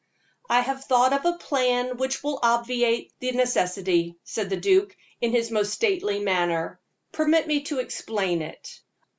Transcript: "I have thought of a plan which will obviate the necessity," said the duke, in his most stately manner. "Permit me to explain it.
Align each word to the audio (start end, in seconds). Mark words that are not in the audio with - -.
"I 0.49 0.61
have 0.61 0.83
thought 0.85 1.13
of 1.13 1.25
a 1.25 1.37
plan 1.37 1.97
which 1.97 2.23
will 2.23 2.39
obviate 2.41 3.13
the 3.19 3.33
necessity," 3.33 4.17
said 4.23 4.49
the 4.49 4.57
duke, 4.57 4.97
in 5.21 5.29
his 5.31 5.51
most 5.51 5.73
stately 5.73 6.19
manner. 6.19 6.79
"Permit 7.11 7.45
me 7.45 7.61
to 7.65 7.77
explain 7.77 8.41
it. 8.41 8.81